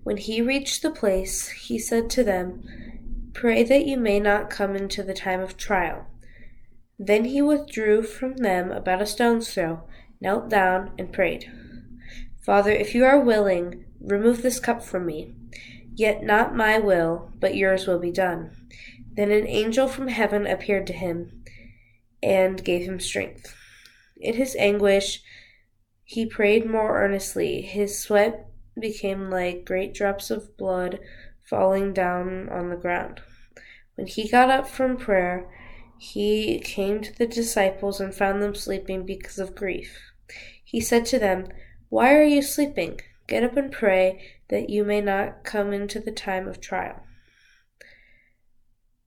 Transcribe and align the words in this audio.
When 0.03 0.17
he 0.17 0.43
reached 0.43 0.83
the 0.83 0.91
place, 0.91 1.51
he 1.51 1.79
said 1.79 2.11
to 2.11 2.25
them, 2.25 2.65
Pray 3.33 3.63
that 3.63 3.87
you 3.87 3.97
may 3.97 4.19
not 4.19 4.51
come 4.51 4.75
into 4.75 5.05
the 5.05 5.15
time 5.15 5.39
of 5.39 5.57
trial. 5.57 6.09
Then 6.99 7.27
he 7.27 7.41
withdrew 7.41 8.03
from 8.03 8.39
them 8.39 8.73
about 8.73 9.01
a 9.01 9.07
stone's 9.07 9.55
throw, 9.55 9.85
knelt 10.21 10.49
down, 10.49 10.91
and 10.99 11.13
prayed, 11.13 11.49
Father, 12.45 12.73
if 12.73 12.93
you 12.93 13.05
are 13.05 13.21
willing, 13.21 13.85
remove 14.01 14.43
this 14.43 14.59
cup 14.59 14.83
from 14.83 15.07
me. 15.07 15.33
Yet 15.95 16.25
not 16.25 16.57
my 16.57 16.81
will, 16.81 17.31
but 17.39 17.55
yours 17.55 17.87
will 17.87 18.01
be 18.01 18.11
done. 18.11 18.51
Then 19.13 19.31
an 19.31 19.47
angel 19.47 19.87
from 19.87 20.09
heaven 20.09 20.45
appeared 20.45 20.89
to 20.89 20.93
him 20.93 21.40
and 22.23 22.65
gave 22.65 22.83
him 22.83 23.01
strength. 23.01 23.55
In 24.17 24.35
his 24.35 24.57
anguish, 24.57 25.23
he 26.05 26.27
prayed 26.27 26.69
more 26.69 27.03
earnestly. 27.03 27.63
His 27.63 27.99
sweat 27.99 28.47
became 28.79 29.31
like 29.31 29.65
great 29.65 29.95
drops 29.95 30.31
of 30.31 30.57
blood 30.57 30.99
falling 31.49 31.93
down 31.93 32.49
on 32.49 32.69
the 32.69 32.77
ground. 32.77 33.21
When 33.95 34.07
he 34.07 34.29
got 34.29 34.51
up 34.51 34.69
from 34.69 34.97
prayer, 34.97 35.49
he 35.99 36.61
came 36.61 37.03
to 37.03 37.13
the 37.13 37.27
disciples 37.27 38.01
and 38.01 38.15
found 38.15 38.43
them 38.43 38.55
sleeping 38.55 39.05
because 39.05 39.39
of 39.39 39.55
grief. 39.55 39.99
He 40.65 40.81
said 40.81 41.05
to 41.07 41.19
them, 41.19 41.47
Why 41.89 42.15
are 42.15 42.23
you 42.25 42.43
sleeping? 42.43 43.01
Get 43.27 43.45
up 43.45 43.57
and 43.57 43.71
pray 43.71 44.21
that 44.49 44.71
you 44.71 44.85
may 44.85 45.01
not 45.01 45.45
come 45.45 45.73
into 45.73 46.01
the 46.01 46.13
time 46.13 46.49
of 46.49 46.61
trial. 46.61 47.03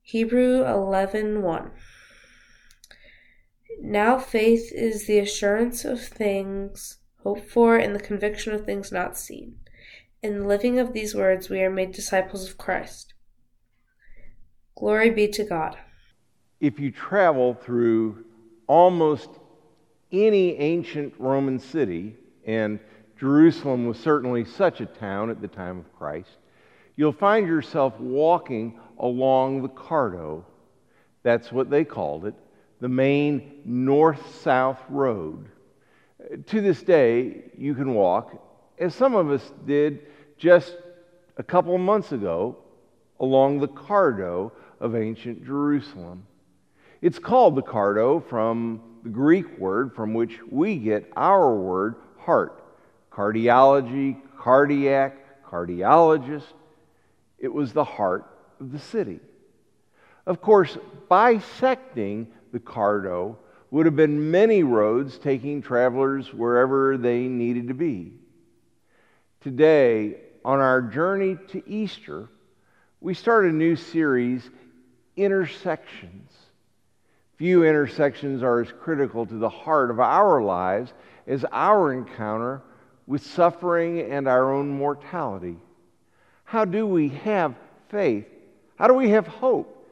Hebrew 0.02 0.62
11:1 0.64 1.70
now 3.82 4.18
faith 4.18 4.72
is 4.72 5.06
the 5.06 5.18
assurance 5.18 5.84
of 5.84 6.00
things 6.00 6.98
hoped 7.22 7.48
for 7.48 7.76
and 7.76 7.94
the 7.94 8.00
conviction 8.00 8.52
of 8.52 8.64
things 8.64 8.92
not 8.92 9.16
seen. 9.16 9.56
In 10.22 10.40
the 10.40 10.46
living 10.46 10.78
of 10.78 10.92
these 10.92 11.14
words, 11.14 11.48
we 11.48 11.62
are 11.62 11.70
made 11.70 11.92
disciples 11.92 12.48
of 12.48 12.58
Christ. 12.58 13.14
Glory 14.76 15.10
be 15.10 15.28
to 15.28 15.44
God. 15.44 15.76
If 16.60 16.78
you 16.78 16.90
travel 16.90 17.54
through 17.54 18.24
almost 18.66 19.30
any 20.12 20.56
ancient 20.56 21.14
Roman 21.18 21.58
city, 21.58 22.16
and 22.46 22.78
Jerusalem 23.18 23.86
was 23.86 23.98
certainly 23.98 24.44
such 24.44 24.80
a 24.80 24.86
town 24.86 25.30
at 25.30 25.40
the 25.40 25.48
time 25.48 25.78
of 25.78 25.92
Christ, 25.96 26.36
you'll 26.96 27.12
find 27.12 27.46
yourself 27.46 27.98
walking 27.98 28.78
along 28.98 29.62
the 29.62 29.68
Cardo. 29.68 30.44
That's 31.22 31.52
what 31.52 31.70
they 31.70 31.84
called 31.84 32.26
it 32.26 32.34
the 32.80 32.88
main 32.88 33.60
north 33.64 34.40
south 34.42 34.80
road. 34.88 35.48
To 36.46 36.60
this 36.60 36.82
day, 36.82 37.50
you 37.56 37.74
can 37.74 37.94
walk, 37.94 38.40
as 38.78 38.94
some 38.94 39.14
of 39.14 39.30
us 39.30 39.52
did 39.66 40.06
just 40.38 40.76
a 41.36 41.42
couple 41.42 41.74
of 41.74 41.80
months 41.80 42.12
ago, 42.12 42.56
along 43.20 43.60
the 43.60 43.68
Cardo 43.68 44.52
of 44.80 44.96
ancient 44.96 45.44
Jerusalem. 45.44 46.26
It's 47.00 47.18
called 47.18 47.54
the 47.54 47.62
Cardo 47.62 48.26
from 48.28 48.80
the 49.02 49.10
Greek 49.10 49.58
word 49.58 49.94
from 49.94 50.14
which 50.14 50.38
we 50.50 50.76
get 50.76 51.10
our 51.16 51.54
word 51.54 51.96
heart. 52.18 52.64
Cardiology, 53.12 54.16
cardiac, 54.38 55.44
cardiologist. 55.44 56.52
It 57.38 57.52
was 57.52 57.72
the 57.72 57.84
heart 57.84 58.26
of 58.60 58.72
the 58.72 58.78
city. 58.78 59.20
Of 60.26 60.40
course, 60.40 60.76
bisecting 61.08 62.28
the 62.54 62.60
Cardo 62.60 63.36
would 63.72 63.84
have 63.84 63.96
been 63.96 64.30
many 64.30 64.62
roads 64.62 65.18
taking 65.18 65.60
travelers 65.60 66.32
wherever 66.32 66.96
they 66.96 67.22
needed 67.22 67.66
to 67.66 67.74
be. 67.74 68.12
Today, 69.40 70.18
on 70.44 70.60
our 70.60 70.80
journey 70.80 71.36
to 71.48 71.68
Easter, 71.68 72.28
we 73.00 73.12
start 73.12 73.44
a 73.44 73.52
new 73.52 73.74
series, 73.74 74.48
Intersections. 75.16 76.30
Few 77.36 77.64
intersections 77.64 78.44
are 78.44 78.60
as 78.60 78.70
critical 78.70 79.26
to 79.26 79.34
the 79.34 79.48
heart 79.48 79.90
of 79.90 79.98
our 79.98 80.40
lives 80.40 80.92
as 81.26 81.44
our 81.50 81.92
encounter 81.92 82.62
with 83.08 83.26
suffering 83.26 84.00
and 84.00 84.28
our 84.28 84.52
own 84.52 84.68
mortality. 84.68 85.56
How 86.44 86.64
do 86.64 86.86
we 86.86 87.08
have 87.08 87.56
faith? 87.88 88.26
How 88.76 88.86
do 88.86 88.94
we 88.94 89.10
have 89.10 89.26
hope 89.26 89.90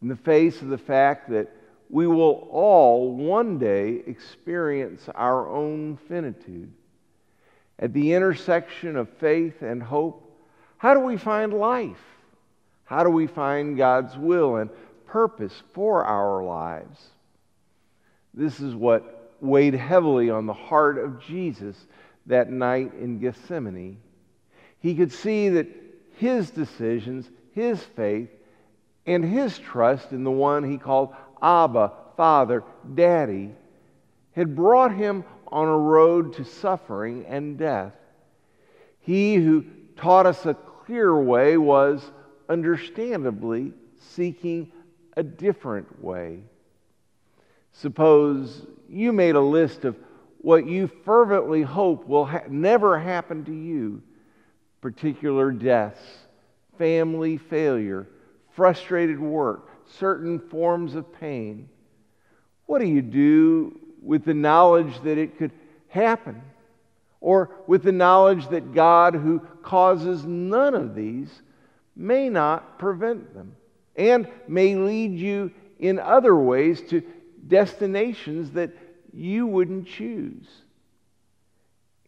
in 0.00 0.06
the 0.06 0.16
face 0.16 0.62
of 0.62 0.68
the 0.68 0.78
fact 0.78 1.30
that 1.30 1.50
we 1.94 2.08
will 2.08 2.48
all 2.50 3.12
one 3.12 3.56
day 3.56 4.02
experience 4.08 5.08
our 5.14 5.48
own 5.48 5.96
finitude. 6.08 6.72
At 7.78 7.92
the 7.92 8.14
intersection 8.14 8.96
of 8.96 9.08
faith 9.08 9.62
and 9.62 9.80
hope, 9.80 10.28
how 10.76 10.94
do 10.94 10.98
we 10.98 11.16
find 11.16 11.52
life? 11.52 12.02
How 12.82 13.04
do 13.04 13.10
we 13.10 13.28
find 13.28 13.76
God's 13.76 14.18
will 14.18 14.56
and 14.56 14.70
purpose 15.06 15.54
for 15.72 16.04
our 16.04 16.42
lives? 16.42 17.00
This 18.34 18.58
is 18.58 18.74
what 18.74 19.36
weighed 19.40 19.74
heavily 19.74 20.30
on 20.30 20.46
the 20.46 20.52
heart 20.52 20.98
of 20.98 21.22
Jesus 21.22 21.76
that 22.26 22.50
night 22.50 22.92
in 22.94 23.20
Gethsemane. 23.20 23.98
He 24.80 24.96
could 24.96 25.12
see 25.12 25.48
that 25.50 25.68
his 26.16 26.50
decisions, 26.50 27.30
his 27.52 27.80
faith, 27.80 28.30
and 29.06 29.24
his 29.24 29.58
trust 29.58 30.10
in 30.10 30.24
the 30.24 30.30
one 30.32 30.68
he 30.68 30.76
called 30.76 31.14
Abba, 31.44 31.92
Father, 32.16 32.64
Daddy, 32.94 33.50
had 34.32 34.56
brought 34.56 34.94
him 34.94 35.24
on 35.48 35.68
a 35.68 35.76
road 35.76 36.32
to 36.34 36.44
suffering 36.44 37.26
and 37.26 37.58
death. 37.58 37.92
He 39.00 39.34
who 39.34 39.66
taught 39.94 40.24
us 40.24 40.46
a 40.46 40.54
clear 40.54 41.14
way 41.14 41.58
was 41.58 42.10
understandably 42.48 43.74
seeking 44.00 44.72
a 45.18 45.22
different 45.22 46.02
way. 46.02 46.40
Suppose 47.72 48.66
you 48.88 49.12
made 49.12 49.34
a 49.34 49.40
list 49.40 49.84
of 49.84 49.96
what 50.38 50.66
you 50.66 50.86
fervently 51.04 51.62
hope 51.62 52.06
will 52.06 52.24
ha- 52.24 52.42
never 52.48 52.98
happen 52.98 53.44
to 53.44 53.52
you 53.52 54.02
particular 54.80 55.50
deaths, 55.50 56.00
family 56.78 57.36
failure, 57.36 58.06
frustrated 58.52 59.18
work, 59.18 59.70
certain 59.98 60.38
forms 60.38 60.94
of 60.94 61.12
pain, 61.20 61.68
what 62.66 62.80
do 62.80 62.86
you 62.86 63.02
do 63.02 63.78
with 64.02 64.24
the 64.24 64.34
knowledge 64.34 65.00
that 65.02 65.18
it 65.18 65.38
could 65.38 65.52
happen? 65.88 66.42
Or 67.20 67.50
with 67.66 67.82
the 67.82 67.92
knowledge 67.92 68.48
that 68.48 68.74
God, 68.74 69.14
who 69.14 69.40
causes 69.62 70.24
none 70.24 70.74
of 70.74 70.94
these, 70.94 71.42
may 71.96 72.28
not 72.28 72.78
prevent 72.78 73.34
them 73.34 73.56
and 73.96 74.28
may 74.48 74.74
lead 74.74 75.18
you 75.18 75.50
in 75.78 75.98
other 75.98 76.34
ways 76.34 76.80
to 76.90 77.02
destinations 77.46 78.50
that 78.52 78.70
you 79.12 79.46
wouldn't 79.46 79.86
choose. 79.86 80.46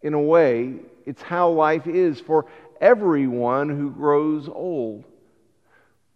In 0.02 0.14
a 0.14 0.20
way, 0.20 0.74
it's 1.04 1.22
how 1.22 1.50
life 1.50 1.86
is 1.86 2.20
for 2.20 2.46
everyone 2.80 3.68
who 3.68 3.90
grows 3.90 4.48
old. 4.48 5.04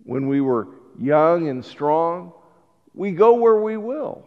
When 0.04 0.28
we 0.28 0.40
were 0.40 0.68
young 0.98 1.48
and 1.48 1.64
strong, 1.64 2.32
we 2.94 3.12
go 3.12 3.34
where 3.34 3.60
we 3.60 3.76
will. 3.76 4.26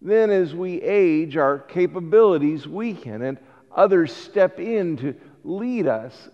Then, 0.00 0.30
as 0.30 0.54
we 0.54 0.80
age, 0.80 1.36
our 1.36 1.58
capabilities 1.58 2.66
weaken 2.66 3.22
and 3.22 3.38
others 3.74 4.12
step 4.12 4.60
in 4.60 4.96
to 4.98 5.14
lead 5.44 5.86
us 5.86 6.28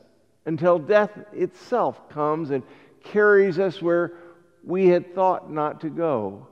until 0.46 0.78
death 0.78 1.10
itself 1.32 2.08
comes 2.10 2.50
and 2.50 2.62
carries 3.02 3.58
us 3.58 3.80
where 3.80 4.12
we 4.62 4.88
had 4.88 5.14
thought 5.14 5.50
not 5.50 5.80
to 5.80 5.90
go. 5.90 6.46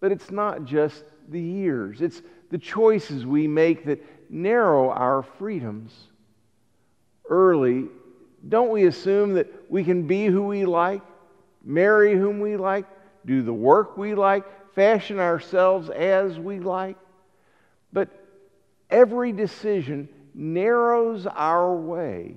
But 0.00 0.12
it's 0.12 0.30
not 0.30 0.64
just 0.64 1.04
the 1.28 1.40
years, 1.40 2.00
it's 2.00 2.22
the 2.50 2.58
choices 2.58 3.24
we 3.24 3.46
make 3.46 3.84
that 3.86 4.04
narrow 4.30 4.90
our 4.90 5.22
freedoms. 5.22 5.92
Early, 7.28 7.86
don't 8.48 8.70
we 8.70 8.86
assume 8.86 9.34
that 9.34 9.70
we 9.70 9.84
can 9.84 10.06
be 10.06 10.26
who 10.26 10.42
we 10.42 10.66
like? 10.66 11.02
Marry 11.64 12.14
whom 12.14 12.40
we 12.40 12.56
like, 12.56 12.86
do 13.24 13.42
the 13.42 13.52
work 13.52 13.96
we 13.96 14.14
like, 14.14 14.44
fashion 14.74 15.18
ourselves 15.18 15.90
as 15.90 16.38
we 16.38 16.58
like. 16.58 16.96
But 17.92 18.08
every 18.90 19.32
decision 19.32 20.08
narrows 20.34 21.26
our 21.26 21.74
way. 21.74 22.36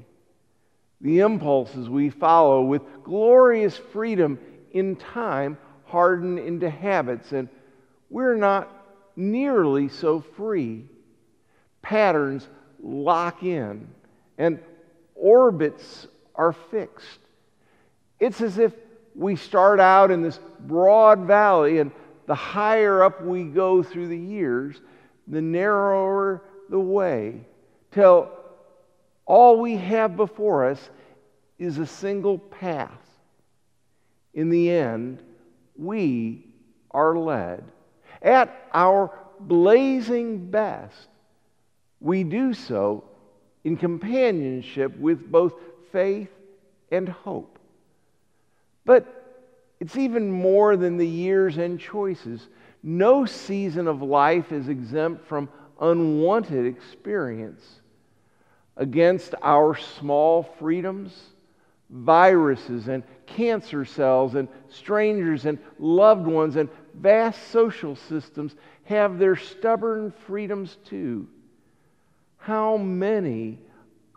The 1.01 1.19
impulses 1.19 1.89
we 1.89 2.09
follow 2.09 2.63
with 2.63 2.81
glorious 3.03 3.77
freedom 3.77 4.39
in 4.71 4.95
time 4.95 5.57
harden 5.85 6.37
into 6.37 6.69
habits, 6.69 7.31
and 7.31 7.47
we're 8.09 8.35
not 8.35 8.69
nearly 9.15 9.87
so 9.89 10.21
free. 10.21 10.85
Patterns 11.81 12.47
lock 12.81 13.43
in, 13.43 13.87
and 14.37 14.59
orbits 15.13 16.07
are 16.33 16.53
fixed. 16.53 17.19
It's 18.19 18.41
as 18.41 18.57
if 18.57 18.73
we 19.15 19.35
start 19.35 19.79
out 19.79 20.11
in 20.11 20.21
this 20.21 20.39
broad 20.61 21.21
valley, 21.21 21.79
and 21.79 21.91
the 22.27 22.35
higher 22.35 23.03
up 23.03 23.23
we 23.23 23.43
go 23.43 23.81
through 23.81 24.07
the 24.07 24.17
years, 24.17 24.81
the 25.27 25.41
narrower 25.41 26.43
the 26.69 26.79
way, 26.79 27.41
till 27.91 28.29
all 29.25 29.59
we 29.59 29.77
have 29.77 30.15
before 30.15 30.69
us 30.69 30.89
is 31.57 31.77
a 31.77 31.85
single 31.85 32.37
path. 32.37 32.91
In 34.33 34.49
the 34.49 34.69
end, 34.69 35.23
we 35.77 36.47
are 36.91 37.17
led. 37.17 37.63
At 38.21 38.67
our 38.73 39.17
blazing 39.39 40.49
best, 40.49 41.07
we 41.99 42.23
do 42.23 42.53
so 42.53 43.05
in 43.63 43.77
companionship 43.77 44.97
with 44.97 45.31
both 45.31 45.53
faith 45.91 46.29
and 46.91 47.07
hope. 47.07 47.57
But 48.85 49.05
it's 49.79 49.97
even 49.97 50.31
more 50.31 50.77
than 50.77 50.97
the 50.97 51.07
years 51.07 51.57
and 51.57 51.79
choices. 51.79 52.47
No 52.83 53.25
season 53.25 53.87
of 53.87 54.01
life 54.01 54.51
is 54.51 54.69
exempt 54.69 55.25
from 55.27 55.49
unwanted 55.81 56.65
experience. 56.65 57.63
Against 58.77 59.35
our 59.41 59.75
small 59.75 60.43
freedoms, 60.43 61.13
viruses 61.89 62.87
and 62.87 63.03
cancer 63.25 63.85
cells 63.85 64.35
and 64.35 64.47
strangers 64.69 65.45
and 65.45 65.59
loved 65.79 66.27
ones 66.27 66.55
and 66.55 66.69
vast 66.93 67.49
social 67.49 67.95
systems 67.95 68.55
have 68.83 69.17
their 69.17 69.35
stubborn 69.35 70.11
freedoms 70.25 70.77
too. 70.85 71.27
How 72.37 72.77
many 72.77 73.59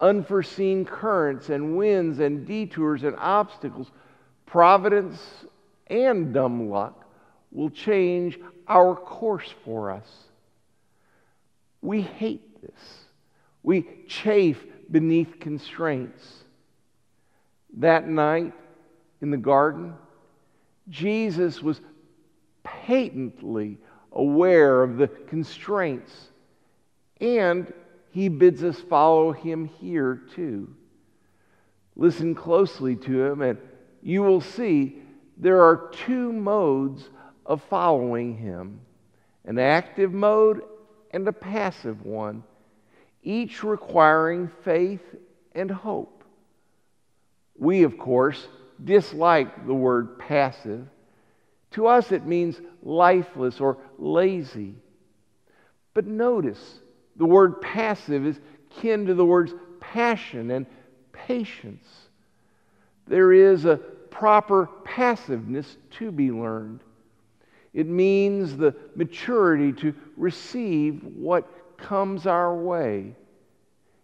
unforeseen 0.00 0.85
currents 0.85 1.49
and 1.49 1.76
winds 1.76 2.19
and 2.19 2.47
detours 2.47 3.05
and 3.05 3.17
obstacles, 3.17 3.91
providence 4.49 5.21
and 5.89 6.35
dumb 6.35 6.69
luck, 6.69 7.05
will 7.50 7.71
change 7.71 8.39
our 8.67 8.95
course 8.95 9.55
for 9.65 9.91
us. 9.91 10.09
We 11.81 12.03
hate 12.03 12.61
this. 12.61 13.05
We 13.62 13.87
chafe 14.06 14.65
beneath 14.91 15.41
constraints. 15.41 16.45
That 17.79 18.09
night 18.09 18.53
in 19.21 19.31
the 19.31 19.37
garden, 19.37 19.95
Jesus 20.89 21.62
was 21.62 21.81
patently 22.62 23.79
aware 24.12 24.83
of 24.83 24.97
the 24.97 25.09
constraints, 25.09 26.12
and 27.21 27.73
he 28.11 28.29
bids 28.29 28.65
us 28.65 28.81
follow 28.81 29.33
him 29.33 29.67
here 29.67 30.23
too. 30.35 30.75
Listen 31.97 32.35
closely 32.35 32.97
to 32.97 33.23
him, 33.25 33.43
and 33.43 33.59
you 34.03 34.23
will 34.23 34.41
see 34.41 35.03
there 35.37 35.62
are 35.62 35.91
two 36.06 36.33
modes 36.33 37.09
of 37.47 37.62
following 37.65 38.37
him 38.37 38.81
an 39.45 39.59
active 39.59 40.12
mode 40.12 40.61
and 41.12 41.27
a 41.27 41.33
passive 41.33 42.05
one, 42.05 42.43
each 43.23 43.65
requiring 43.65 44.50
faith 44.62 45.00
and 45.53 45.71
hope. 45.71 46.23
We, 47.56 47.83
of 47.83 47.97
course, 47.99 48.47
dislike 48.85 49.67
the 49.67 49.75
word 49.75 50.19
passive. 50.19 50.87
To 51.73 51.87
us, 51.87 52.12
it 52.12 52.27
means 52.27 52.61
lifeless 52.83 53.61
or 53.61 53.79
lazy. 53.99 54.75
But 55.94 56.06
notice, 56.06 56.81
the 57.17 57.27
word 57.27 57.61
passive 57.61 58.27
is 58.27 58.39
kin 58.71 59.06
to 59.06 59.15
the 59.15 59.25
words 59.25 59.55
passion 59.81 60.51
and 60.51 60.67
patience. 61.12 62.07
There 63.08 63.32
is 63.32 63.64
a 63.64 63.76
proper 64.10 64.69
passiveness 64.84 65.76
to 65.99 66.10
be 66.10 66.31
learned. 66.31 66.81
It 67.72 67.87
means 67.87 68.56
the 68.56 68.75
maturity 68.94 69.72
to 69.81 69.94
receive 70.16 71.02
what 71.05 71.78
comes 71.78 72.26
our 72.26 72.55
way. 72.55 73.14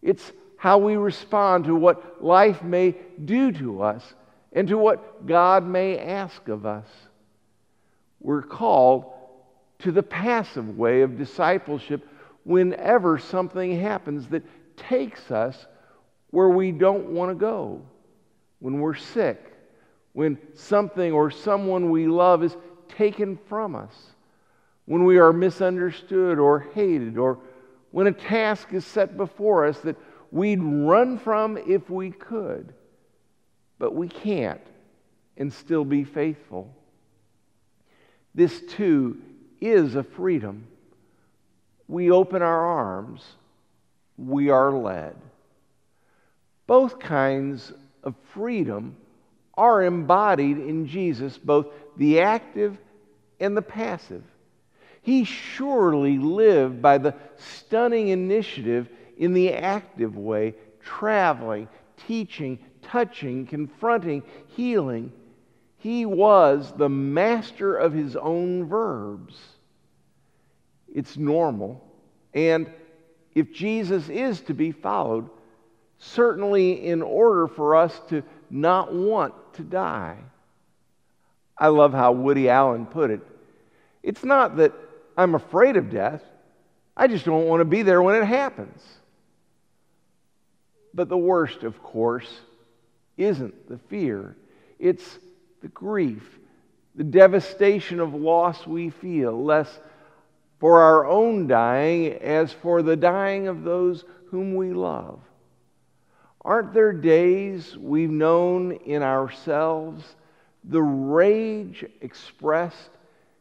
It's 0.03 0.33
how 0.57 0.79
we 0.79 0.97
respond 0.97 1.65
to 1.65 1.75
what 1.75 2.23
life 2.23 2.63
may 2.63 2.95
do 3.25 3.53
to 3.53 3.83
us 3.83 4.15
and 4.53 4.69
to 4.69 4.79
what 4.79 5.27
God 5.27 5.67
may 5.67 5.99
ask 5.99 6.49
of 6.49 6.65
us. 6.65 6.87
We're 8.21 8.43
called 8.43 9.13
to 9.81 9.93
the 9.93 10.03
passive 10.03 10.79
way 10.79 11.03
of 11.03 11.19
discipleship 11.19 12.07
whenever 12.45 13.19
something 13.19 13.79
happens 13.79 14.29
that 14.29 14.43
takes 14.77 15.31
us 15.31 15.67
where 16.31 16.49
we 16.49 16.71
don't 16.71 17.11
want 17.11 17.31
to 17.31 17.35
go. 17.35 17.83
When 18.65 18.81
we're 18.81 18.95
sick, 18.95 19.45
when 20.15 20.39
something 20.55 21.13
or 21.13 21.31
someone 21.31 21.91
we 21.91 22.07
love 22.07 22.43
is 22.43 22.57
taken 22.89 23.39
from 23.47 23.75
us, 23.75 23.95
when 24.87 25.05
we 25.05 25.19
are 25.19 25.35
misunderstood 25.35 26.39
or 26.39 26.61
hated, 26.73 27.19
or 27.19 27.41
when 27.91 28.07
a 28.07 28.13
task 28.13 28.73
is 28.73 28.87
set 28.87 29.19
before 29.19 29.67
us 29.67 29.81
that 29.81 29.99
we'd 30.31 30.63
run 30.63 31.19
from 31.19 31.59
if 31.59 31.91
we 31.91 32.11
could, 32.11 32.73
but 33.79 33.95
we 33.95 34.09
can't 34.09 34.67
and 35.37 35.53
still 35.53 35.85
be 35.85 36.03
faithful. 36.03 36.75
This 38.35 38.63
too 38.63 39.21
is 39.61 39.95
a 39.95 40.03
freedom. 40.03 40.69
We 41.87 42.11
open 42.11 42.41
our 42.41 42.65
arms, 42.65 43.23
we 44.17 44.49
are 44.49 44.73
led. 44.73 45.17
Both 46.67 46.99
kinds 46.99 47.71
of 48.05 48.15
freedom 48.33 48.97
are 49.55 49.83
embodied 49.83 50.59
in 50.59 50.87
Jesus, 50.87 51.39
both 51.39 51.67
the 51.97 52.21
active 52.21 52.77
and 53.41 53.57
the 53.57 53.63
passive. 53.63 54.23
He 55.03 55.25
surely 55.25 56.19
lived 56.19 56.81
by 56.81 56.99
the 56.99 57.15
stunning 57.37 58.09
initiative 58.09 58.89
in 59.19 59.35
the 59.35 59.53
active 59.53 60.17
way, 60.17 60.55
traveling, 60.83 61.69
teaching, 62.07 62.59
touching, 62.83 63.47
confronting, 63.47 64.23
healing. 64.49 65.13
He 65.77 66.07
was 66.07 66.73
the 66.77 66.89
master 66.89 67.77
of 67.77 67.93
his 67.93 68.17
own 68.17 68.67
verbs. 68.67 69.37
It's 70.93 71.17
normal. 71.17 71.87
And 72.33 72.73
if 73.35 73.53
Jesus 73.53 74.09
is 74.09 74.41
to 74.43 74.55
be 74.55 74.73
followed, 74.73 75.29
certainly 75.99 76.87
in 76.87 77.03
order 77.03 77.47
for 77.47 77.77
us 77.77 77.99
to 78.09 78.23
not 78.51 78.93
want 78.93 79.35
to 79.55 79.63
die. 79.63 80.17
I 81.57 81.69
love 81.69 81.93
how 81.93 82.13
Woody 82.13 82.49
Allen 82.49 82.87
put 82.87 83.11
it. 83.11 83.21
It's 84.03 84.25
not 84.25 84.57
that 84.57 84.73
I'm 85.17 85.35
afraid 85.35 85.77
of 85.77 85.91
death, 85.91 86.23
I 86.97 87.07
just 87.07 87.25
don't 87.25 87.47
want 87.47 87.61
to 87.61 87.65
be 87.65 87.83
there 87.83 88.03
when 88.03 88.21
it 88.21 88.25
happens. 88.25 88.81
But 90.93 91.09
the 91.09 91.17
worst, 91.17 91.65
of 91.65 91.83
course, 91.83 92.29
isn't 93.17 93.69
the 93.69 93.79
fear, 93.79 94.37
it's 94.79 95.19
the 95.63 95.69
grief, 95.69 96.39
the 96.95 97.05
devastation 97.05 97.99
of 97.99 98.15
loss 98.15 98.67
we 98.67 98.91
feel, 98.91 99.43
less 99.43 99.81
for 100.61 100.81
our 100.81 101.07
own 101.07 101.47
dying 101.47 102.13
as 102.15 102.53
for 102.53 102.83
the 102.83 102.97
dying 102.97 103.49
of 103.49 103.65
those 103.65 104.05
whom 104.31 104.55
we 104.55 104.73
love. 104.73 105.19
Aren't 106.45 106.75
there 106.75 106.93
days 106.93 107.77
we've 107.77 108.11
known 108.11 108.73
in 108.73 109.03
ourselves 109.03 110.05
the 110.63 110.83
rage 110.83 111.87
expressed 112.03 112.91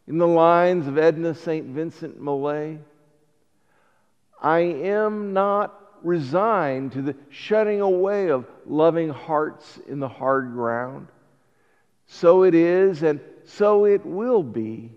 in 0.07 0.17
the 0.17 0.27
lines 0.27 0.87
of 0.87 0.97
Edna 0.97 1.35
St. 1.35 1.65
Vincent 1.67 2.21
Millay? 2.21 2.79
I 4.41 4.59
am 4.59 5.33
not 5.33 5.79
resigned 6.01 6.93
to 6.93 7.01
the 7.01 7.15
shutting 7.29 7.81
away 7.81 8.29
of 8.29 8.45
loving 8.65 9.09
hearts 9.09 9.79
in 9.87 9.99
the 9.99 10.07
hard 10.07 10.53
ground. 10.53 11.07
So 12.05 12.43
it 12.43 12.55
is, 12.55 13.03
and 13.03 13.19
so 13.45 13.85
it 13.85 14.05
will 14.05 14.43
be, 14.43 14.91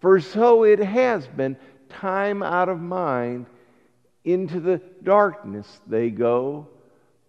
for 0.00 0.20
so 0.20 0.64
it 0.64 0.78
has 0.78 1.26
been, 1.26 1.56
time 1.90 2.42
out 2.42 2.68
of 2.68 2.80
mind. 2.80 3.46
Into 4.24 4.60
the 4.60 4.80
darkness 5.02 5.80
they 5.86 6.10
go 6.10 6.68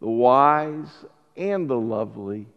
the 0.01 0.09
wise 0.09 0.89
and 1.37 1.69
the 1.69 1.77
lovely. 1.77 2.47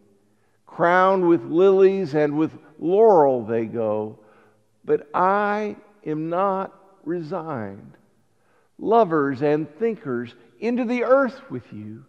Crowned 0.65 1.27
with 1.27 1.43
lilies 1.43 2.13
and 2.13 2.37
with 2.37 2.51
laurel 2.79 3.45
they 3.45 3.65
go. 3.65 4.19
but 4.83 5.09
I 5.13 5.75
am 6.05 6.29
not 6.29 6.73
resigned. 7.03 7.93
Lovers 8.77 9.41
and 9.41 9.67
thinkers, 9.79 10.35
into 10.59 10.85
the 10.85 11.03
earth 11.03 11.39
with 11.49 11.63
you. 11.73 12.05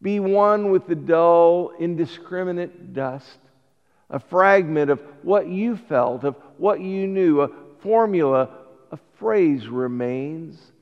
Be 0.00 0.18
one 0.18 0.70
with 0.70 0.86
the 0.88 0.96
dull, 0.96 1.72
indiscriminate 1.78 2.92
dust, 2.92 3.38
a 4.10 4.18
fragment 4.18 4.90
of 4.90 5.00
what 5.22 5.46
you 5.46 5.76
felt, 5.76 6.24
of 6.24 6.34
what 6.58 6.80
you 6.80 7.06
knew, 7.06 7.42
a 7.42 7.50
formula, 7.80 8.48
a 8.90 8.98
phrase 9.18 9.68
remains, 9.68 10.72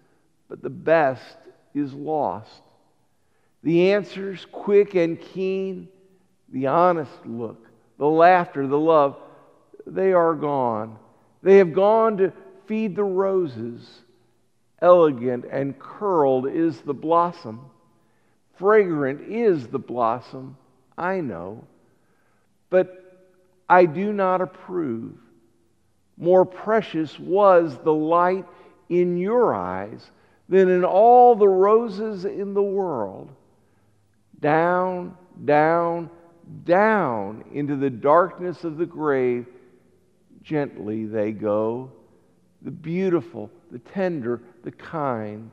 but 0.48 0.62
the 0.62 0.70
best 0.70 1.36
is 1.74 1.92
lost. 1.92 2.62
The 3.62 3.92
answers, 3.92 4.46
quick 4.50 4.94
and 4.94 5.20
keen, 5.20 5.88
the 6.48 6.66
honest 6.66 7.26
look, 7.26 7.68
the 7.98 8.08
laughter, 8.08 8.66
the 8.66 8.78
love, 8.78 9.16
they 9.86 10.12
are 10.12 10.34
gone. 10.34 10.98
They 11.42 11.58
have 11.58 11.72
gone 11.72 12.16
to 12.18 12.32
feed 12.66 12.96
the 12.96 13.04
roses. 13.04 14.02
Elegant 14.80 15.44
and 15.50 15.78
curled 15.78 16.48
is 16.48 16.80
the 16.80 16.94
blossom. 16.94 17.60
Fragrant 18.56 19.22
is 19.22 19.66
the 19.68 19.78
blossom, 19.78 20.56
I 20.96 21.20
know. 21.20 21.64
But 22.70 23.28
I 23.68 23.84
do 23.84 24.12
not 24.12 24.40
approve. 24.40 25.12
More 26.16 26.44
precious 26.44 27.18
was 27.18 27.78
the 27.78 27.92
light 27.92 28.46
in 28.88 29.16
your 29.16 29.54
eyes 29.54 30.10
than 30.48 30.68
in 30.68 30.84
all 30.84 31.34
the 31.34 31.48
roses 31.48 32.24
in 32.24 32.54
the 32.54 32.62
world. 32.62 33.30
Down, 34.40 35.16
down, 35.44 36.10
down 36.64 37.44
into 37.52 37.76
the 37.76 37.90
darkness 37.90 38.64
of 38.64 38.76
the 38.76 38.86
grave, 38.86 39.46
gently 40.42 41.06
they 41.06 41.32
go. 41.32 41.92
The 42.62 42.70
beautiful, 42.70 43.50
the 43.70 43.78
tender, 43.78 44.42
the 44.64 44.72
kind. 44.72 45.52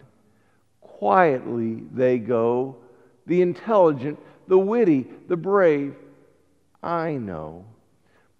Quietly 0.81 1.83
they 1.93 2.17
go. 2.17 2.77
The 3.25 3.41
intelligent, 3.41 4.19
the 4.47 4.57
witty, 4.57 5.07
the 5.27 5.37
brave. 5.37 5.95
I 6.81 7.13
know. 7.13 7.65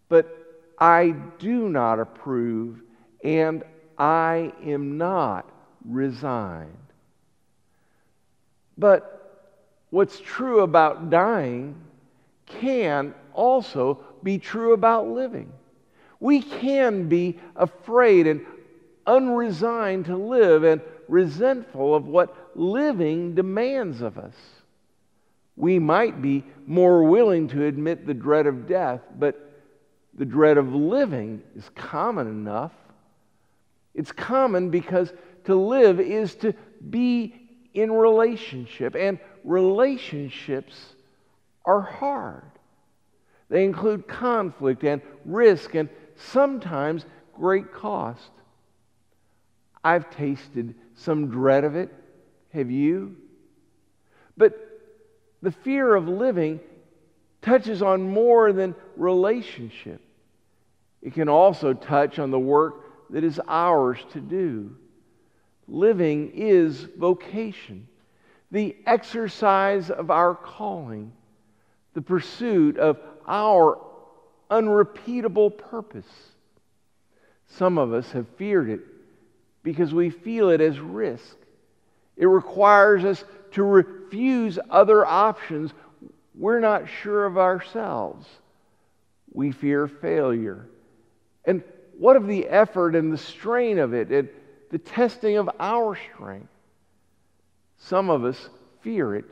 But 0.10 0.34
I 0.80 1.12
do 1.40 1.70
not 1.70 2.00
approve, 2.00 2.82
and 3.24 3.64
I 3.98 4.54
am 4.64 4.98
not 4.98 5.50
resigned. 5.84 6.72
But 8.78 9.17
what's 9.90 10.20
true 10.20 10.62
about 10.62 11.10
dying 11.10 11.76
can 12.46 13.14
also 13.34 14.00
be 14.24 14.38
true 14.38 14.74
about 14.74 15.08
living. 15.08 15.52
We 16.20 16.42
can 16.42 17.08
be 17.08 17.40
afraid 17.56 18.28
and 18.28 18.46
unresigned 19.06 20.06
to 20.06 20.18
live 20.18 20.64
and 20.64 20.82
resentful 21.08 21.96
of 21.96 22.08
what 22.08 22.52
living 22.56 23.36
demands 23.36 24.02
of 24.02 24.18
us. 24.18 24.36
We 25.56 25.80
might 25.80 26.22
be 26.22 26.44
more 26.66 27.04
willing 27.04 27.48
to 27.50 27.66
admit 27.66 28.06
the 28.06 28.14
dread 28.14 28.48
of 28.48 28.68
death, 28.68 29.02
but 29.18 29.48
the 30.18 30.26
dread 30.26 30.58
of 30.58 30.74
living 30.74 31.42
is 31.56 31.70
common 31.76 32.28
enough. 32.28 32.74
It's 33.94 34.12
common 34.12 34.70
because 34.70 35.14
to 35.46 35.56
live 35.56 36.00
is 36.00 36.36
to 36.36 36.54
be 36.90 37.47
in 37.78 37.92
relationship, 37.92 38.96
and 38.96 39.20
relationships 39.44 40.96
are 41.64 41.82
hard. 41.82 42.52
They 43.50 43.64
include 43.64 44.08
conflict 44.08 44.84
and 44.84 45.00
risk 45.26 45.76
and 45.76 45.88
sometimes 46.16 47.06
great 47.36 47.72
cost. 47.72 48.32
I've 49.84 50.10
tasted 50.10 50.74
some 50.96 51.30
dread 51.30 51.64
of 51.64 51.76
it. 51.76 51.94
Have 52.52 52.72
you? 52.72 53.16
But 54.36 54.58
the 55.44 55.52
fear 55.52 55.94
of 55.94 56.08
living 56.08 56.60
touches 57.44 57.84
on 57.84 58.10
more 58.10 58.54
than 58.54 58.74
relationship. 58.96 60.02
It 61.04 61.14
can 61.14 61.30
also 61.30 61.74
touch 61.74 62.18
on 62.18 62.32
the 62.32 62.40
work 62.40 63.12
that 63.12 63.24
is 63.24 63.40
ours 63.48 64.00
to 64.14 64.20
do. 64.20 64.76
Living 65.68 66.32
is 66.34 66.88
vocation, 66.98 67.88
the 68.52 68.76
exercise 68.86 69.90
of 69.90 70.10
our 70.10 70.34
calling, 70.34 71.12
the 71.94 72.02
pursuit 72.02 72.78
of 72.78 73.00
our 73.28 73.80
unrepeatable 74.50 75.50
purpose. 75.50 76.06
Some 77.48 77.78
of 77.78 77.94
us 77.94 78.12
have 78.12 78.28
feared 78.38 78.70
it 78.70 78.82
because 79.64 79.94
we 79.94 80.10
feel 80.10 80.50
it 80.50 80.62
as 80.62 80.80
risk. 80.80 81.36
It 82.16 82.26
requires 82.26 83.04
us 83.04 83.24
to 83.52 83.64
refuse 83.64 84.58
other 84.70 85.06
options 85.06 85.74
we're 86.38 86.60
not 86.60 86.88
sure 86.88 87.26
of 87.26 87.38
ourselves. 87.38 88.28
We 89.34 89.52
fear 89.52 89.88
failure. 89.88 90.68
And 91.46 91.64
what 91.98 92.16
of 92.16 92.28
the 92.28 92.48
effort 92.48 92.96
and 92.96 93.12
the 93.12 93.18
strain 93.18 93.80
of 93.80 93.94
it 93.94 94.12
and 94.12 94.30
the 94.70 94.78
testing 94.78 95.38
of 95.38 95.50
our 95.60 95.98
strength? 96.14 96.50
Some 97.78 98.10
of 98.10 98.26
us 98.26 98.50
fear 98.82 99.16
it, 99.16 99.26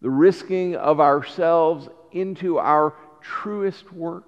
the 0.00 0.10
risking 0.10 0.76
of 0.76 1.00
ourselves 1.00 1.88
into 2.12 2.58
our 2.58 2.94
truest 3.20 3.92
work. 3.92 4.24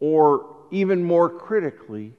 Or 0.00 0.56
even 0.70 1.04
more 1.04 1.28
critically, 1.28 2.12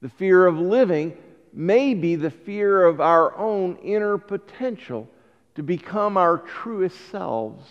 the 0.00 0.08
fear 0.08 0.46
of 0.46 0.58
living 0.58 1.16
may 1.52 1.94
be 1.94 2.16
the 2.16 2.30
fear 2.30 2.84
of 2.84 3.00
our 3.00 3.36
own 3.36 3.76
inner 3.76 4.18
potential 4.18 5.08
to 5.54 5.62
become 5.62 6.16
our 6.16 6.38
truest 6.38 6.96
selves, 7.10 7.64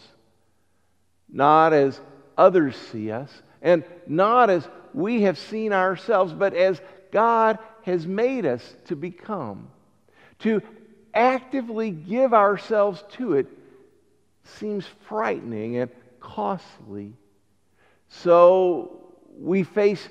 not 1.29 1.73
as 1.73 1.99
others 2.37 2.75
see 2.75 3.11
us, 3.11 3.29
and 3.61 3.83
not 4.07 4.49
as 4.49 4.67
we 4.93 5.23
have 5.23 5.37
seen 5.37 5.73
ourselves, 5.73 6.33
but 6.33 6.53
as 6.53 6.81
God 7.11 7.59
has 7.83 8.07
made 8.07 8.45
us 8.45 8.75
to 8.85 8.95
become. 8.95 9.67
To 10.39 10.61
actively 11.13 11.91
give 11.91 12.33
ourselves 12.33 13.03
to 13.13 13.33
it 13.33 13.47
seems 14.43 14.85
frightening 15.07 15.77
and 15.77 15.91
costly. 16.19 17.13
So 18.09 19.13
we 19.37 19.63
face, 19.63 20.07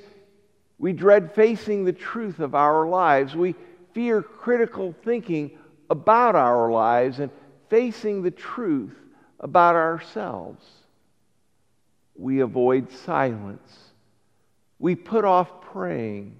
we 0.78 0.92
dread 0.92 1.34
facing 1.34 1.84
the 1.84 1.92
truth 1.92 2.38
of 2.38 2.54
our 2.54 2.86
lives. 2.86 3.34
We 3.34 3.54
fear 3.92 4.22
critical 4.22 4.94
thinking 5.04 5.58
about 5.90 6.34
our 6.34 6.70
lives 6.70 7.18
and 7.18 7.30
facing 7.68 8.22
the 8.22 8.30
truth 8.30 8.94
about 9.40 9.76
ourselves. 9.76 10.64
We 12.14 12.40
avoid 12.40 12.90
silence. 12.92 13.78
We 14.78 14.94
put 14.94 15.24
off 15.24 15.60
praying. 15.62 16.38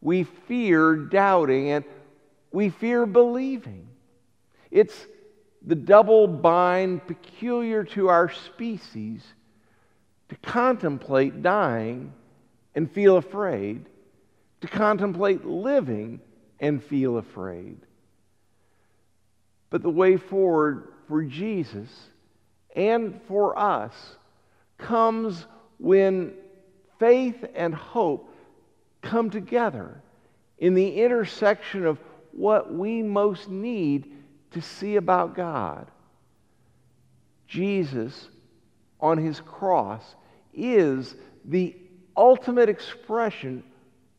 We 0.00 0.24
fear 0.24 0.96
doubting 0.96 1.70
and 1.70 1.84
we 2.52 2.70
fear 2.70 3.06
believing. 3.06 3.88
It's 4.70 5.06
the 5.62 5.74
double 5.74 6.28
bind 6.28 7.06
peculiar 7.06 7.84
to 7.84 8.08
our 8.08 8.30
species 8.30 9.22
to 10.28 10.36
contemplate 10.36 11.42
dying 11.42 12.12
and 12.74 12.90
feel 12.90 13.16
afraid, 13.16 13.86
to 14.60 14.68
contemplate 14.68 15.44
living 15.44 16.20
and 16.60 16.82
feel 16.82 17.16
afraid. 17.16 17.78
But 19.70 19.82
the 19.82 19.90
way 19.90 20.16
forward 20.16 20.92
for 21.08 21.22
Jesus 21.22 21.88
and 22.76 23.20
for 23.26 23.58
us 23.58 23.94
comes 24.76 25.46
when 25.78 26.34
faith 26.98 27.44
and 27.54 27.74
hope 27.74 28.34
come 29.02 29.30
together 29.30 30.02
in 30.58 30.74
the 30.74 31.02
intersection 31.02 31.86
of 31.86 31.98
what 32.32 32.72
we 32.72 33.02
most 33.02 33.48
need 33.48 34.12
to 34.50 34.60
see 34.60 34.96
about 34.96 35.34
God. 35.34 35.90
Jesus 37.46 38.28
on 39.00 39.18
his 39.18 39.40
cross 39.40 40.02
is 40.52 41.14
the 41.44 41.76
ultimate 42.16 42.68
expression 42.68 43.62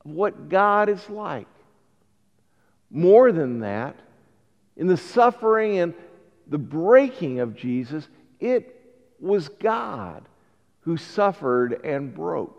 of 0.05 0.11
what 0.11 0.49
God 0.49 0.89
is 0.89 1.09
like. 1.09 1.47
More 2.89 3.31
than 3.31 3.59
that, 3.59 3.95
in 4.75 4.87
the 4.87 4.97
suffering 4.97 5.77
and 5.77 5.93
the 6.47 6.57
breaking 6.57 7.39
of 7.39 7.55
Jesus, 7.55 8.07
it 8.39 8.75
was 9.19 9.49
God 9.49 10.25
who 10.81 10.97
suffered 10.97 11.81
and 11.83 12.13
broke. 12.13 12.58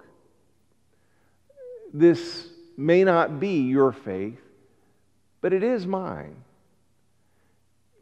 This 1.92 2.48
may 2.76 3.04
not 3.04 3.40
be 3.40 3.62
your 3.62 3.92
faith, 3.92 4.40
but 5.40 5.52
it 5.52 5.62
is 5.62 5.86
mine. 5.86 6.36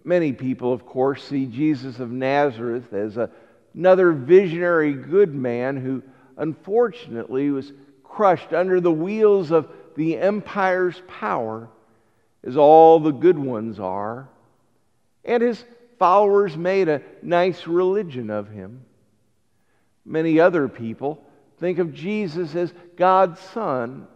Many 0.05 0.33
people, 0.33 0.73
of 0.73 0.87
course, 0.87 1.25
see 1.25 1.47
Jesus 1.47 1.99
of 1.99 2.11
Nazareth 2.11 2.93
as 2.93 3.17
a, 3.17 3.31
another 3.75 4.13
visionary 4.13 4.93
good 4.93 5.35
man 5.35 5.77
who 5.77 6.03
unfortunately 6.37 7.51
was 7.51 7.73
crushed 8.05 8.53
under 8.53 8.81
the 8.81 8.93
wheels 8.93 9.51
of 9.51 9.69
the 9.97 10.17
empire's 10.17 11.03
power, 11.09 11.69
as 12.45 12.57
all 12.57 13.01
the 13.01 13.11
good 13.11 13.39
ones 13.39 13.81
are. 13.81 14.29
And 15.25 15.43
his 15.43 15.65
followers 15.99 16.57
made 16.57 16.89
a 16.89 17.03
nice 17.23 17.67
religion 17.67 18.31
of 18.31 18.49
him. 18.49 18.85
Many 20.05 20.41
other 20.41 20.69
people 20.69 21.23
think 21.61 21.79
of 21.79 21.95
Jesus 21.95 22.55
as 22.55 22.73
God's 22.97 23.41
Son 23.41 24.07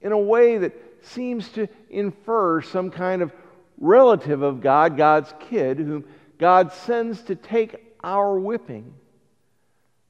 in 0.00 0.12
a 0.12 0.18
way 0.18 0.58
that 0.58 0.72
seems 1.02 1.48
to 1.50 1.68
infer 1.90 2.62
some 2.62 2.90
kind 2.90 3.22
of 3.22 3.32
relative 3.78 4.42
of 4.42 4.60
God, 4.60 4.96
God's 4.96 5.32
kid, 5.48 5.78
whom 5.78 6.04
God 6.38 6.72
sends 6.72 7.22
to 7.22 7.34
take 7.34 7.76
our 8.02 8.38
whipping. 8.38 8.94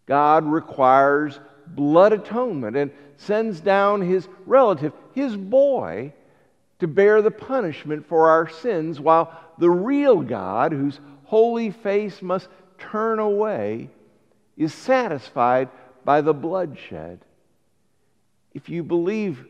God 0.07 0.45
requires 0.45 1.39
blood 1.67 2.12
atonement 2.12 2.77
and 2.77 2.91
sends 3.17 3.61
down 3.61 4.03
his 4.03 4.29
relative, 4.47 4.93
his 5.12 5.37
boy, 5.37 6.12
to 6.81 6.89
bear 6.89 7.23
the 7.23 7.31
punishment 7.31 8.07
for 8.07 8.29
our 8.29 8.49
sins, 8.49 8.99
while 8.99 9.33
the 9.59 9.71
real 9.71 10.21
God, 10.21 10.73
whose 10.73 10.99
holy 11.25 11.71
face 11.71 12.21
must 12.21 12.49
turn 12.79 13.21
away, 13.21 13.89
is 14.57 14.75
satisfied 14.75 15.69
by 16.04 16.21
the 16.21 16.35
bloodshed. 16.35 17.21
If 18.54 18.68
you 18.68 18.82
believe 18.82 19.44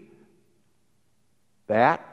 that, 1.66 2.06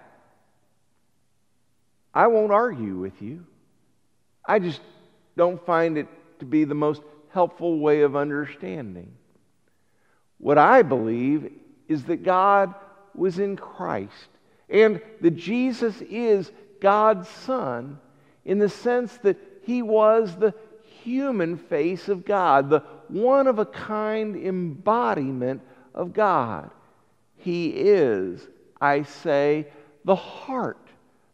I 2.14 2.28
won't 2.28 2.52
argue 2.52 2.96
with 2.96 3.22
you. 3.22 3.46
I 4.46 4.60
just 4.60 4.82
don't 5.38 5.64
find 5.66 5.98
it 5.98 6.08
to 6.40 6.46
be 6.46 6.64
the 6.64 6.76
most 6.76 7.02
helpful 7.32 7.80
way 7.80 8.02
of 8.02 8.16
understanding. 8.16 9.14
What 10.40 10.58
I 10.58 10.82
believe 10.82 11.52
is 11.88 12.06
that 12.06 12.24
God 12.24 12.74
was 13.14 13.40
in 13.40 13.58
Christ 13.58 14.30
and 14.70 15.02
that 15.22 15.36
Jesus 15.36 16.02
is 16.02 16.52
God's 16.80 17.28
Son 17.28 18.00
in 18.46 18.58
the 18.60 18.70
sense 18.70 19.18
that 19.18 19.38
he 19.64 19.82
was 19.82 20.36
the 20.36 20.54
human 21.04 21.58
face 21.58 22.08
of 22.08 22.26
God, 22.26 22.70
the 22.70 22.84
one 23.10 23.48
of 23.48 23.60
a 23.60 23.66
kind 23.66 24.36
embodiment 24.36 25.62
of 25.94 26.14
God. 26.14 26.70
He 27.38 27.68
is, 27.70 28.48
I 28.80 29.04
say, 29.04 29.68
the 30.06 30.16
heart, 30.16 30.88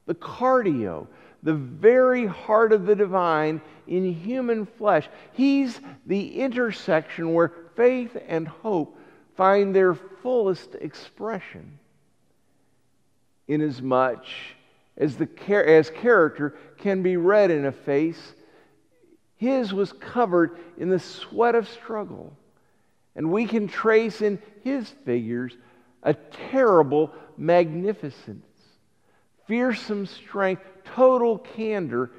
the 0.05 0.15
Cardo, 0.15 1.07
the 1.43 1.53
very 1.53 2.25
heart 2.25 2.73
of 2.73 2.85
the 2.85 2.95
divine 2.95 3.61
in 3.87 4.11
human 4.13 4.65
flesh. 4.65 5.07
He's 5.33 5.79
the 6.05 6.39
intersection 6.41 7.33
where 7.33 7.51
faith 7.75 8.17
and 8.27 8.47
hope 8.47 8.97
find 9.35 9.75
their 9.75 9.93
fullest 9.93 10.75
expression. 10.75 11.79
Inasmuch 13.47 14.25
as, 14.97 15.17
the, 15.17 15.29
as 15.49 15.89
character 15.89 16.55
can 16.77 17.03
be 17.03 17.17
read 17.17 17.51
in 17.51 17.65
a 17.65 17.71
face, 17.71 18.33
his 19.37 19.73
was 19.73 19.93
covered 19.93 20.57
in 20.77 20.89
the 20.89 20.99
sweat 20.99 21.55
of 21.55 21.67
struggle. 21.67 22.35
And 23.15 23.31
we 23.31 23.45
can 23.45 23.67
trace 23.67 24.21
in 24.21 24.41
his 24.63 24.89
figures 25.05 25.55
a 26.03 26.13
terrible 26.13 27.11
magnificence, 27.37 28.45
fearsome 29.47 30.05
strength, 30.05 30.63
total 30.83 31.37
candor, 31.39 32.11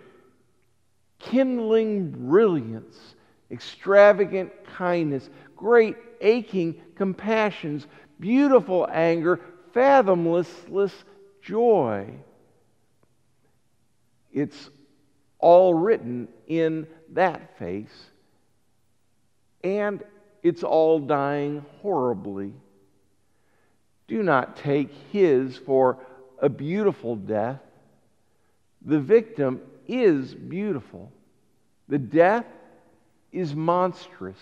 kindling 1.18 2.10
brilliance, 2.10 3.14
extravagant 3.50 4.52
kindness, 4.76 5.28
great 5.56 5.96
aching 6.20 6.80
compassions, 6.94 7.86
beautiful 8.18 8.88
anger, 8.90 9.40
fathomless 9.72 10.48
joy. 11.42 12.06
It's 14.32 14.70
all 15.38 15.74
written 15.74 16.28
in 16.46 16.86
that 17.12 17.58
face, 17.58 18.06
and 19.62 20.02
it's 20.42 20.62
all 20.62 20.98
dying 20.98 21.64
horribly. 21.82 22.52
Do 24.08 24.22
not 24.22 24.56
take 24.56 24.92
his 25.12 25.56
for 25.56 25.98
a 26.40 26.48
beautiful 26.48 27.16
death. 27.16 27.60
The 28.84 29.00
victim 29.00 29.60
is 29.88 30.34
beautiful, 30.34 31.10
the 31.88 31.98
death 31.98 32.46
is 33.32 33.54
monstrous. 33.54 34.38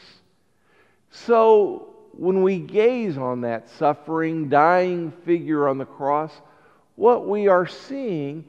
So, 1.10 1.94
when 2.12 2.42
we 2.42 2.58
gaze 2.58 3.18
on 3.18 3.42
that 3.42 3.68
suffering, 3.68 4.48
dying 4.48 5.12
figure 5.24 5.68
on 5.68 5.78
the 5.78 5.84
cross, 5.84 6.32
what 6.96 7.26
we 7.26 7.48
are 7.48 7.66
seeing 7.66 8.44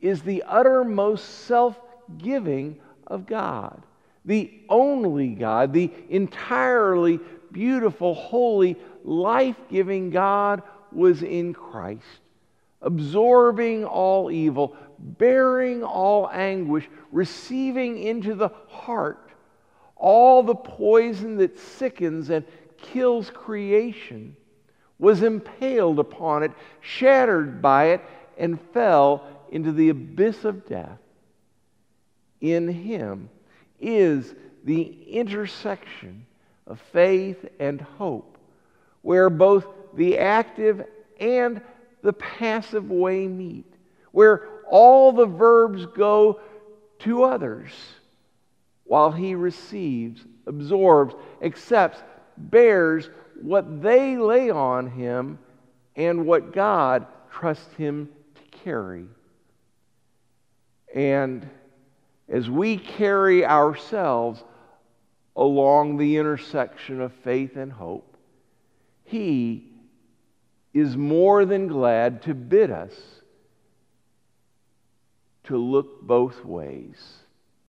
is 0.00 0.22
the 0.22 0.42
uttermost 0.46 1.46
self 1.46 1.78
giving 2.18 2.78
of 3.06 3.26
God. 3.26 3.82
The 4.24 4.52
only 4.68 5.28
God, 5.30 5.72
the 5.72 5.90
entirely 6.08 7.20
beautiful, 7.52 8.14
holy, 8.14 8.76
life 9.04 9.56
giving 9.70 10.10
God 10.10 10.62
was 10.92 11.22
in 11.22 11.54
Christ, 11.54 12.02
absorbing 12.82 13.84
all 13.84 14.30
evil, 14.30 14.76
bearing 14.98 15.84
all 15.84 16.28
anguish, 16.32 16.88
receiving 17.12 17.98
into 17.98 18.34
the 18.34 18.50
heart 18.68 19.26
all 19.96 20.42
the 20.42 20.54
poison 20.54 21.38
that 21.38 21.58
sickens 21.58 22.30
and 22.30 22.44
kills 22.76 23.30
creation, 23.30 24.36
was 24.98 25.22
impaled 25.22 25.98
upon 25.98 26.42
it, 26.42 26.52
shattered 26.80 27.60
by 27.60 27.86
it, 27.86 28.00
and 28.38 28.60
fell 28.72 29.26
into 29.50 29.72
the 29.72 29.88
abyss 29.88 30.44
of 30.44 30.66
death. 30.66 30.98
In 32.40 32.68
him 32.68 33.28
is 33.80 34.34
the 34.64 34.82
intersection 35.10 36.26
of 36.66 36.80
faith 36.92 37.44
and 37.60 37.80
hope, 37.80 38.38
where 39.02 39.30
both 39.30 39.66
the 39.94 40.18
active 40.18 40.84
and 41.20 41.60
the 42.02 42.12
passive 42.12 42.90
way 42.90 43.26
meet, 43.28 43.72
where 44.12 44.48
all 44.68 45.12
the 45.12 45.26
verbs 45.26 45.86
go 45.86 46.40
to 47.00 47.22
others 47.22 47.70
while 48.84 49.12
he 49.12 49.34
receives, 49.34 50.24
absorbs, 50.46 51.14
accepts, 51.42 52.02
bears 52.36 53.10
what 53.40 53.82
they 53.82 54.16
lay 54.16 54.50
on 54.50 54.88
him 54.88 55.38
and 55.96 56.26
what 56.26 56.52
God 56.52 57.06
trusts 57.30 57.74
him 57.74 58.08
to 58.34 58.58
carry. 58.58 59.06
And 60.94 61.48
as 62.28 62.50
we 62.50 62.76
carry 62.76 63.44
ourselves 63.44 64.42
along 65.36 65.96
the 65.96 66.16
intersection 66.16 67.00
of 67.00 67.12
faith 67.12 67.56
and 67.56 67.72
hope, 67.72 68.16
He 69.04 69.72
is 70.74 70.96
more 70.96 71.44
than 71.44 71.68
glad 71.68 72.22
to 72.22 72.34
bid 72.34 72.70
us 72.70 72.94
to 75.44 75.56
look 75.56 76.02
both 76.02 76.44
ways. 76.44 77.18